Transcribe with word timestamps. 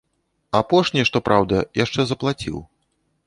Апошні, 0.59 1.03
што 1.09 1.19
праўда, 1.27 1.59
яшчэ 1.83 2.01
заплаціў. 2.13 2.57